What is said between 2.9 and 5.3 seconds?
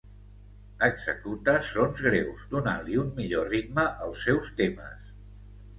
un millor ritme als seus temes.